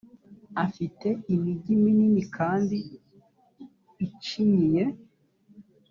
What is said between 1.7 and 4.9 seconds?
minini kandi icinyiye,